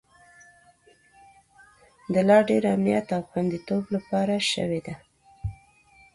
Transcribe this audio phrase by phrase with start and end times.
[2.13, 4.95] د لا ډیر امنیت او خوندیتوب لپاره شوې ده